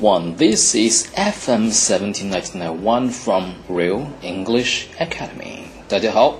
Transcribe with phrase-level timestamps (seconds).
[0.00, 0.34] everyone.
[0.36, 5.64] This is FM 17991 from Real English Academy.
[5.86, 6.36] 大家好，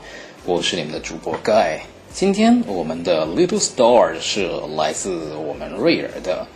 [0.47, 1.81] 我是你们的主播 Guy。
[2.15, 6.47] 今天我们的 Little Star 是来自我们瑞尔的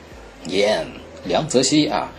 [0.47, 0.87] Yan
[1.25, 2.11] 梁泽熙啊。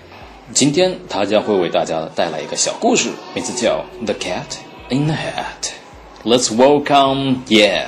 [0.54, 4.58] 今天他将会为大家带来一个小故事，名字叫《The Cat
[4.92, 7.88] in the Hat》。Let's welcome Yan.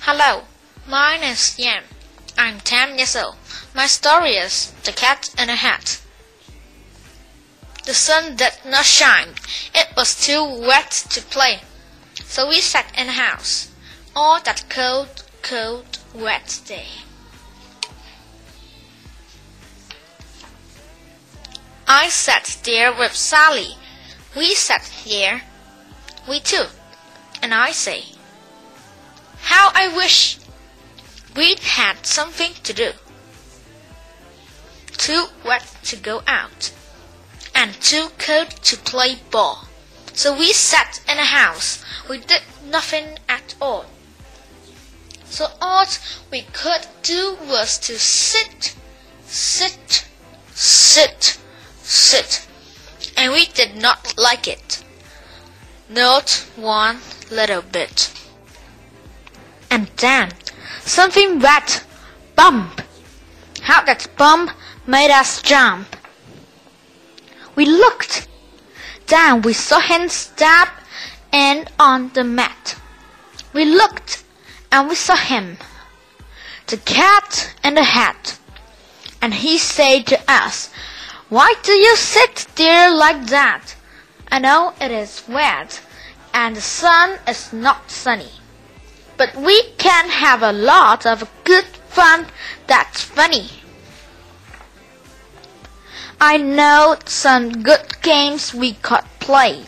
[0.00, 0.42] Hello,
[0.88, 1.82] my name is Yan.
[2.39, 3.35] I'm 10 years old.
[3.75, 5.99] My story is The Cat in a Hat.
[7.83, 9.35] The sun did not shine.
[9.75, 11.59] It was too wet to play.
[12.23, 13.71] So we sat in the house
[14.15, 16.87] all that cold, cold, wet day.
[21.89, 23.75] I sat there with Sally.
[24.33, 25.41] We sat here,
[26.25, 26.67] we two,
[27.41, 28.05] and I say,
[29.41, 30.38] How I wish
[31.35, 32.91] We'd had something to do.
[34.97, 36.71] Too wet to go out,
[37.55, 39.67] and too cold to play ball.
[40.13, 41.83] So we sat in a house.
[42.09, 43.85] We did nothing at all.
[45.25, 45.85] So all
[46.31, 48.75] we could do was to sit,
[49.25, 50.05] sit,
[50.53, 51.39] sit,
[51.83, 52.47] sit.
[53.15, 54.83] And we did not like it.
[55.87, 56.99] Not one
[57.31, 58.11] little bit.
[59.71, 60.31] And then
[60.89, 61.85] Something wet.
[62.35, 62.81] Bump.
[63.61, 64.49] How that bump
[64.87, 65.95] made us jump.
[67.55, 68.27] We looked.
[69.05, 70.69] Then we saw him stab
[71.31, 72.75] and on the mat.
[73.53, 74.23] We looked
[74.71, 75.59] and we saw him.
[76.65, 78.39] The cat in the hat.
[79.21, 80.71] And he said to us,
[81.29, 83.75] Why do you sit there like that?
[84.31, 85.81] I know it is wet
[86.33, 88.38] and the sun is not sunny
[89.19, 92.25] but we can have a lot of good fun
[92.67, 93.49] that's funny.
[96.21, 99.65] I know some good games we could play,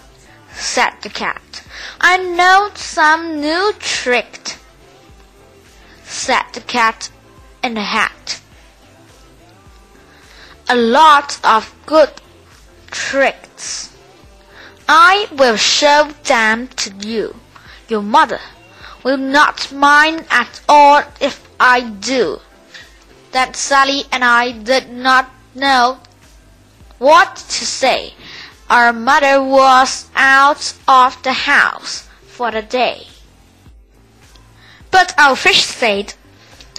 [0.53, 1.63] said the cat.
[1.99, 4.57] I know some new tricks,
[6.05, 7.09] said the cat
[7.61, 8.39] in the hat.
[10.69, 12.13] A lot of good
[12.89, 13.93] tricks.
[14.87, 17.35] I will show them to you,
[17.89, 18.39] your mother
[19.03, 22.39] will not mind at all if I do.
[23.31, 25.99] That Sally and I did not know
[26.97, 28.13] what to say.
[28.69, 33.07] Our mother was out of the house for the day.
[34.91, 36.13] But our fish said,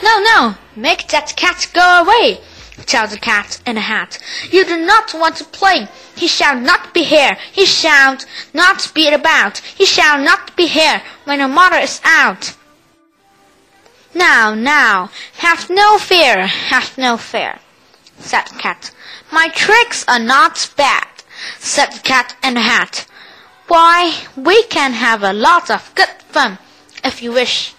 [0.03, 2.41] No, no, make that cat go away.
[2.87, 4.19] Tell the cat in the hat.
[4.51, 5.89] You do not want to play.
[6.17, 7.37] He shall not be here.
[7.53, 8.17] He shall
[8.55, 9.59] not be about.
[9.59, 12.57] He shall not be here when your mother is out.
[14.15, 17.59] Now, now, have no fear, have no fear,
[18.19, 18.91] said the cat.
[19.31, 21.09] My tricks are not bad,
[21.59, 23.07] said the cat in the hat.
[23.69, 26.59] Why, we can have a lot of good fun,
[27.05, 27.75] if you wish,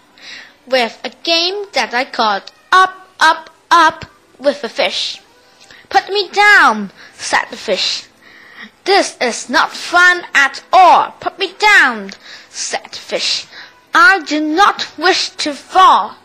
[0.66, 4.06] with a game that I called Up, Up, Up
[4.44, 5.22] with the fish.
[5.90, 8.06] Put me down, said the fish.
[8.84, 11.12] This is not fun at all.
[11.20, 12.12] Put me down,
[12.50, 13.46] said the fish.
[13.94, 16.16] I do not wish to fall.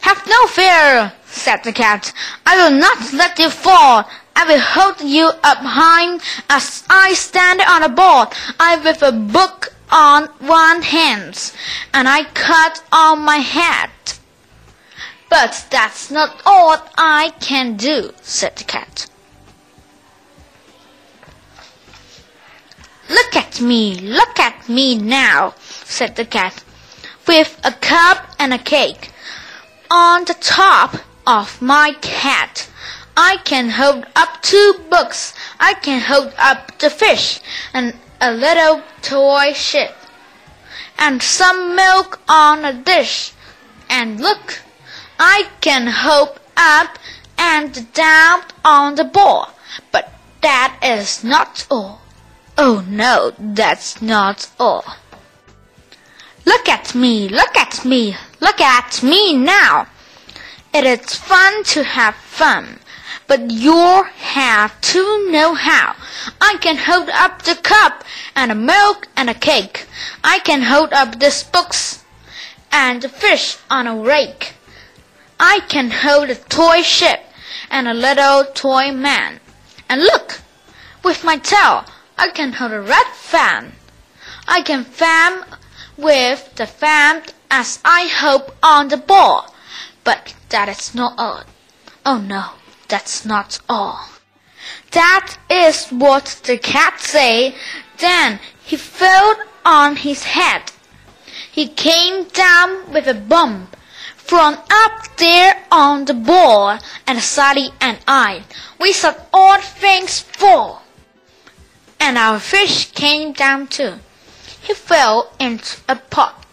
[0.00, 2.12] Have no fear, said the cat.
[2.44, 4.08] I will not let you fall.
[4.34, 6.18] I will hold you up high
[6.50, 8.28] as I stand on a board.
[8.58, 11.52] I with a book on one hand,
[11.94, 13.90] and I cut on my head.
[15.32, 19.08] But that's not all I can do, said the cat.
[23.08, 26.62] Look at me, look at me now, said the cat,
[27.26, 29.10] with a cup and a cake.
[29.90, 30.96] On the top
[31.26, 32.68] of my hat,
[33.16, 35.32] I can hold up two books.
[35.58, 37.40] I can hold up the fish
[37.72, 39.96] and a little toy ship,
[40.98, 43.32] and some milk on a dish.
[43.88, 44.60] And look,
[45.24, 46.98] I can hop up
[47.38, 49.50] and down on the ball,
[49.92, 52.02] but that is not all.
[52.58, 54.84] Oh no, that's not all.
[56.44, 59.86] Look at me, look at me, look at me now.
[60.74, 62.80] It is fun to have fun,
[63.28, 65.94] but you'll have to know how.
[66.40, 68.02] I can hold up the cup
[68.34, 69.86] and the milk and a cake.
[70.24, 72.02] I can hold up the books
[72.72, 74.54] and the fish on a rake.
[75.44, 77.20] I can hold a toy ship
[77.68, 79.40] and a little toy man.
[79.88, 80.40] And look,
[81.02, 81.84] with my tail,
[82.16, 83.72] I can hold a red fan.
[84.46, 85.44] I can fan
[85.96, 89.52] with the fan as I hope on the ball.
[90.04, 91.42] But that is not all.
[92.06, 92.50] Oh no,
[92.86, 94.10] that's not all.
[94.92, 97.56] That is what the cat say.
[97.98, 99.34] Then he fell
[99.64, 100.70] on his head.
[101.50, 103.76] He came down with a bump
[104.32, 108.44] from up there on the board, and Sally and I,
[108.80, 110.82] we saw all things fall.
[112.00, 113.96] And our fish came down too.
[114.58, 116.46] He fell into a pot.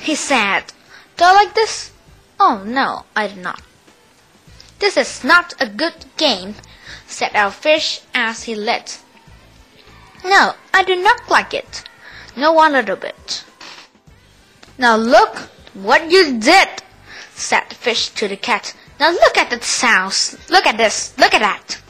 [0.00, 0.72] He said,
[1.18, 1.92] Do you like this?
[2.40, 3.60] Oh no, I did not.
[4.78, 6.54] This is not a good game,
[7.06, 8.98] said our fish as he lit.
[10.24, 11.84] No, I do not like it.
[12.34, 13.44] No one little bit.
[14.78, 16.68] Now look what you did,
[17.34, 18.74] said the fish to the cat.
[19.00, 20.36] Now look at the sounds.
[20.50, 21.16] Look at this.
[21.18, 21.80] Look at that.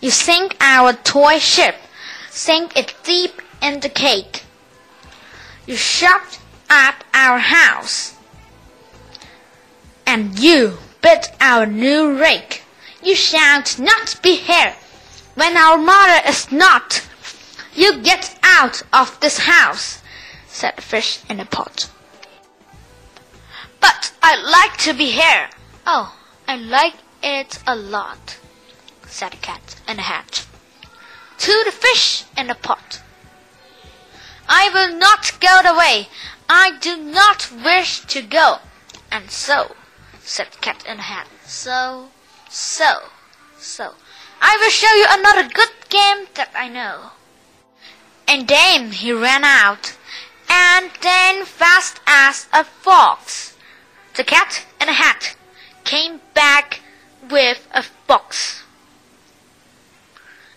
[0.00, 1.74] You sink our toy ship.
[2.30, 4.44] Sink it deep in the cake.
[5.66, 6.38] You shut
[6.70, 8.14] up our house.
[10.06, 12.62] And you bit our new rake.
[13.02, 14.74] You shall not be here
[15.34, 17.06] when our mother is not.
[17.74, 20.02] You get out of this house,
[20.46, 21.90] said the fish in the pot.
[23.80, 25.50] But I like to be here.
[25.86, 26.16] Oh,
[26.46, 28.38] I like it a lot,
[29.06, 30.46] said the cat in the hat.
[31.38, 33.00] To the fish in the pot.
[34.48, 36.08] I will not go away.
[36.48, 38.58] I do not wish to go.
[39.10, 39.74] And so,
[40.20, 41.28] said the cat in the hat.
[41.44, 42.08] So,
[42.48, 43.02] so,
[43.58, 43.94] so.
[44.40, 47.10] I will show you another good game that I know.
[48.26, 49.96] And then he ran out,
[50.48, 53.56] and then fast as a fox.
[54.18, 55.36] The cat in a hat
[55.84, 56.80] came back
[57.30, 58.64] with a box.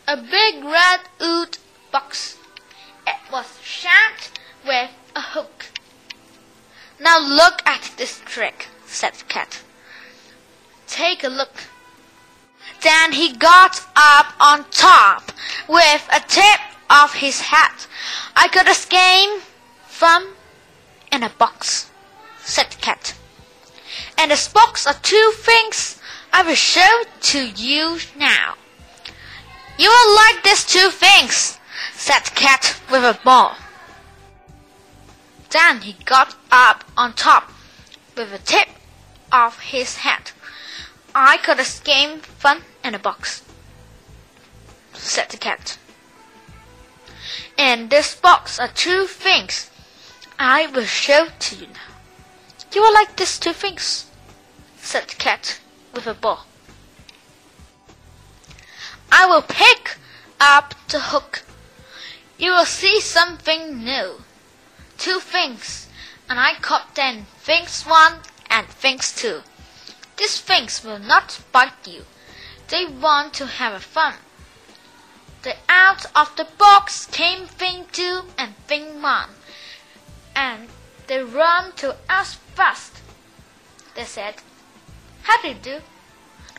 [0.08, 1.60] A big red wood
[1.92, 2.40] box.
[3.06, 4.32] It was shut
[4.66, 5.68] with a hook.
[7.00, 9.62] Now look at this trick, said the cat.
[10.88, 11.66] Take a look.
[12.82, 15.32] Then he got up on top
[15.70, 17.86] with a tip of his hat.
[18.36, 19.44] I got could escape
[19.86, 20.34] from
[21.12, 21.92] in a box,
[22.40, 23.14] said the cat.
[24.22, 26.00] And this box are two things
[26.32, 28.54] I will show to you now.
[29.80, 31.58] You will like these two things,
[31.94, 33.56] said the cat with a ball.
[35.50, 37.52] Then he got up on top
[38.16, 38.68] with the tip
[39.32, 40.34] of his hat.
[41.16, 43.42] I got could escape fun in a box,
[44.94, 45.80] said the cat.
[47.58, 49.72] In this box are two things
[50.38, 51.96] I will show to you now.
[52.72, 54.11] You will like these two things,
[54.92, 55.58] said the cat
[55.94, 56.46] with a ball.
[59.10, 59.96] I will pick
[60.38, 61.44] up the hook.
[62.38, 64.26] You will see something new.
[64.98, 65.88] Two things,
[66.28, 68.16] and I caught them things one
[68.50, 69.44] and things two.
[70.18, 72.04] These things will not bite you.
[72.68, 74.16] They want to have a fun.
[75.44, 79.30] They out of the box came thing two and thing one,
[80.36, 80.68] and
[81.08, 83.00] they run to us fast.
[83.96, 84.36] They said,
[85.24, 85.82] How do you do?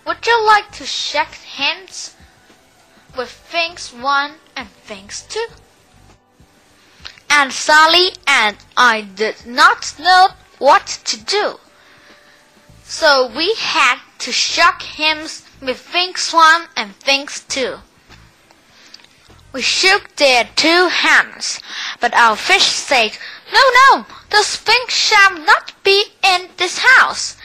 [0.06, 2.16] Would you like to shake hands
[3.16, 5.46] with things one and things two?
[7.30, 10.28] And Sally and I did not know
[10.58, 11.58] what to do.
[12.84, 17.78] So we had to shake hands with things one and things two.
[19.52, 21.60] We shook their two hands,
[22.00, 23.18] but our fish said,
[23.52, 27.36] No, no, those things shall not be in this house.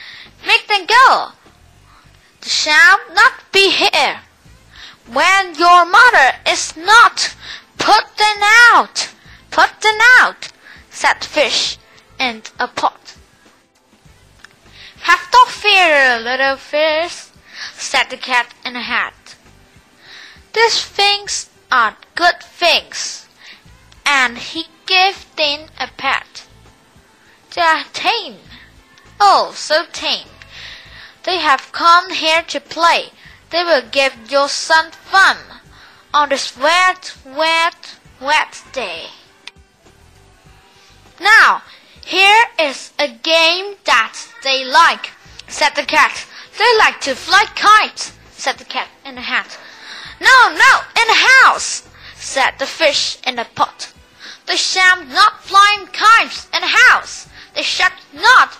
[0.46, 1.32] Make them go.
[2.40, 4.20] They shall not be here.
[5.06, 7.34] When your mother is not,
[7.78, 8.42] put them
[8.72, 9.10] out.
[9.50, 10.48] Put them out,
[10.90, 11.78] said fish
[12.20, 13.16] in a pot.
[15.02, 17.28] Have no fear, little fish,
[17.72, 19.36] said the cat in a hat.
[20.52, 23.26] These things are good things.
[24.04, 26.46] And he gave them a pat.
[27.54, 28.38] They are tame.
[29.20, 30.28] Oh, so tame.
[31.24, 33.10] They have come here to play.
[33.50, 35.36] They will give your son fun
[36.14, 39.06] on this wet, wet, wet day.
[41.20, 41.62] Now,
[42.04, 45.10] here is a game that they like,
[45.48, 46.26] said the cat.
[46.56, 49.58] They like to fly kites, said the cat in the hat.
[50.20, 53.92] No, no, in the house, said the fish in the pot.
[54.46, 57.28] They shall not fly kites in the house.
[57.54, 58.56] They shall not.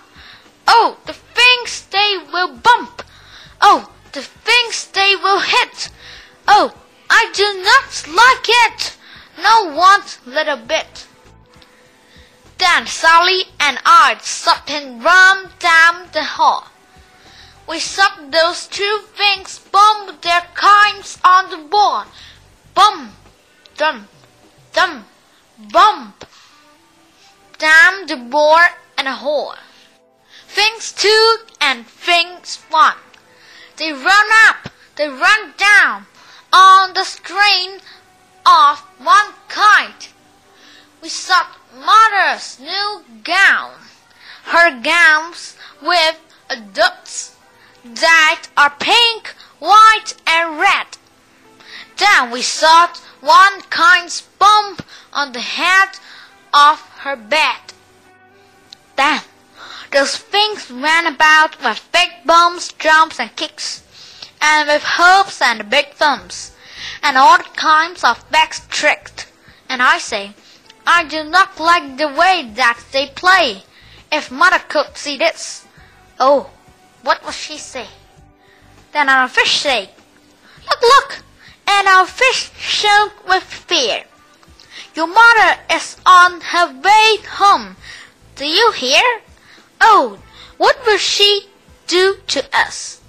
[0.70, 3.02] Oh, the things they will bump.
[3.58, 5.88] Oh, the things they will hit.
[6.46, 6.75] Oh,
[7.08, 8.96] I do not like it.
[9.42, 11.06] No one little bit.
[12.58, 16.66] Then Sally and I something ran down the hall.
[17.66, 22.08] we saw those two things bomb their kinds on the board.
[22.75, 23.12] Bum,
[23.76, 24.08] dum,
[24.75, 25.06] dum,
[25.72, 26.26] bump.
[27.58, 29.56] Damn the board and a whore.
[30.49, 32.97] Things two and things one.
[33.76, 36.07] They run up, they run down
[36.52, 37.81] on the string
[38.47, 40.12] of one kite.
[41.02, 43.75] We sought mother's new gown,
[44.45, 46.19] her gowns with
[46.73, 47.37] dots
[47.85, 50.97] that are pink, white, and red.
[51.99, 55.99] Then we sought one kind's bump on the head
[56.55, 57.75] of her bed.
[58.97, 59.21] Then
[59.90, 63.83] those things ran about with big bumps, jumps, and kicks,
[64.40, 66.52] and with hopes and big thumbs,
[67.02, 69.26] and all kinds of back tricks.
[69.68, 70.35] And I say,
[70.87, 73.64] I do not like the way that they play.
[74.11, 75.66] If mother could see this,
[76.18, 76.50] oh,
[77.02, 77.87] what would she say?
[78.92, 79.90] Then our fish say,
[80.68, 81.23] Look, look!
[81.66, 84.04] And our fish shook with fear.
[84.95, 87.76] Your mother is on her way home.
[88.37, 89.02] Do you hear?
[89.80, 90.18] Oh,
[90.56, 91.49] what will she
[91.87, 93.00] do to us?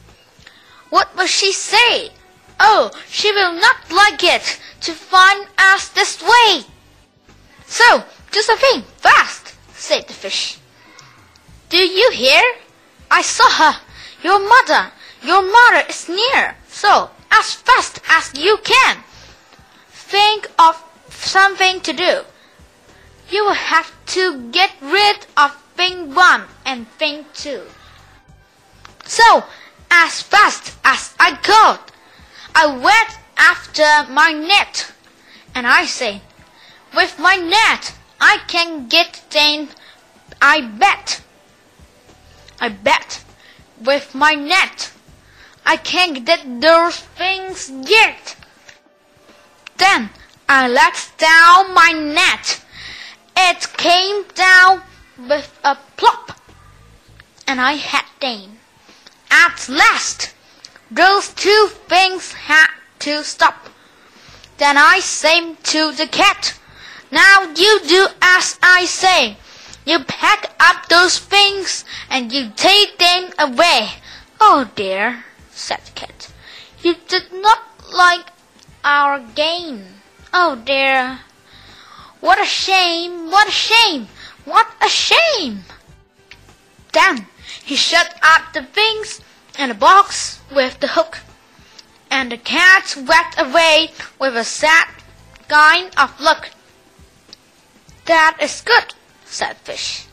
[0.89, 2.11] What will she say?
[2.59, 6.63] Oh, she will not like it to find us this way.
[7.65, 10.57] So, do something fast, said the fish.
[11.69, 12.41] Do you hear?
[13.11, 13.79] I saw her.
[14.23, 14.91] Your mother,
[15.23, 16.55] your mother is near.
[16.67, 18.97] So, as fast as you can.
[19.89, 22.23] Think of something to do.
[23.29, 27.63] You will have to get rid of thing one and thing two.
[29.05, 29.45] So,
[29.89, 31.79] as fast as I could,
[32.53, 34.91] I went after my net,
[35.55, 36.19] and I said,
[36.93, 39.69] with my net, I can get them.
[40.41, 41.21] I bet.
[42.59, 43.23] I bet.
[43.79, 44.91] With my net,
[45.65, 48.35] I can get those things yet.
[49.77, 50.09] Then
[50.49, 52.61] I let down my net.
[53.37, 54.81] It came down
[55.27, 56.39] with a plop,
[57.47, 58.59] and I had them.
[59.29, 60.33] At last,
[60.89, 63.69] those two things had to stop.
[64.57, 66.57] Then I said to the cat,
[67.11, 69.37] Now you do as I say.
[69.85, 73.89] You pack up those things and you take them away.
[74.39, 76.31] Oh dear, said the cat.
[76.81, 78.27] You did not like
[78.83, 79.85] our game.
[80.33, 81.19] Oh dear.
[82.19, 84.09] What a shame, what a shame,
[84.49, 85.63] what a shame.
[86.91, 87.27] Then
[87.63, 89.21] he shut up the things
[89.57, 91.19] in a box with the hook,
[92.09, 94.87] and the cat went away with a sad
[95.47, 96.49] kind of look.
[98.05, 100.07] That is good, said Fish.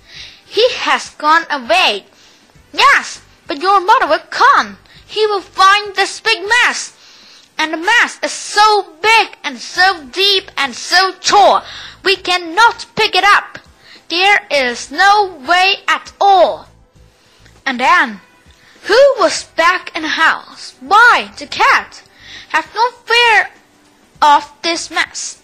[0.44, 2.04] He has gone away.
[2.72, 4.78] Yes, but your mother will come.
[5.06, 6.92] He will find this big mess.
[7.58, 11.64] And the mess is so big and so deep and so tall,
[12.04, 13.58] we cannot pick it up.
[14.08, 16.68] There is no way at all.
[17.64, 18.20] And then,
[18.82, 20.76] who was back in the house?
[20.80, 22.02] Why, the cat.
[22.50, 23.50] Have no fear
[24.22, 25.42] of this mess,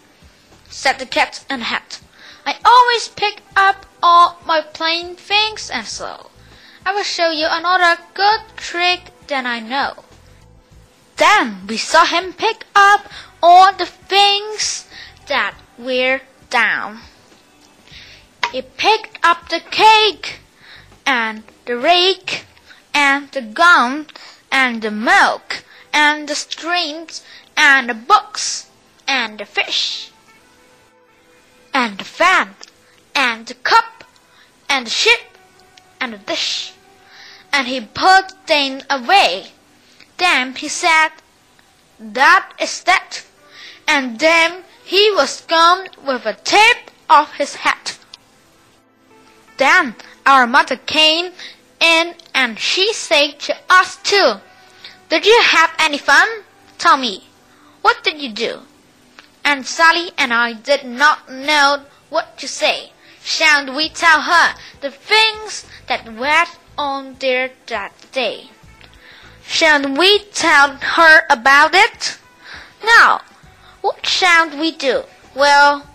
[0.70, 2.00] said the cat in the hat.
[2.46, 6.30] I always pick up all my plain things and so.
[6.86, 10.04] I will show you another good trick that I know.
[11.16, 13.08] Then we saw him pick up
[13.42, 14.88] all the things
[15.28, 17.00] that were down.
[18.52, 20.40] He picked up the cake
[21.06, 22.44] and the rake
[22.92, 24.08] and the gum
[24.50, 27.22] and the milk and the strings
[27.56, 28.66] and the books
[29.08, 30.10] and the fish
[31.72, 32.54] and the fan
[33.14, 34.04] and the cup
[34.68, 35.38] and the ship
[35.98, 36.74] and the dish
[37.54, 39.52] and he put them away.
[40.18, 41.10] Then he said,
[41.98, 43.24] That is that.
[43.88, 47.98] And then he was gone with a tip of his hat.
[49.58, 51.32] Then our mother came
[51.78, 54.40] in and she said to us too,
[55.08, 56.26] Did you have any fun?
[56.78, 57.28] Tell me,
[57.82, 58.60] what did you do?
[59.44, 62.92] And Sally and I did not know what to say.
[63.22, 68.50] Shall we tell her the things that went on there that day?
[69.44, 72.18] Shall we tell her about it?
[72.84, 73.20] Now,
[73.80, 75.04] what shall we do?
[75.34, 75.86] Well,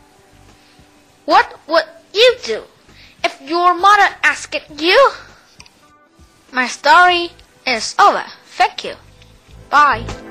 [1.25, 2.63] what would you do
[3.24, 5.12] if your mother asked you?
[6.51, 7.31] My story
[7.65, 8.25] is over.
[8.45, 8.95] Thank you.
[9.69, 10.26] Bye.